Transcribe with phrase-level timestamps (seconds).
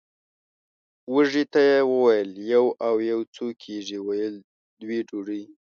[1.13, 4.35] وږي ته یې وویل یو او یو څو کېږي ویل
[4.81, 5.43] دوې ډوډۍ!